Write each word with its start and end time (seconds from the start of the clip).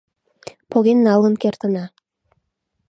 Поген 0.71 0.99
налын 1.07 1.33
кертына. 1.41 1.85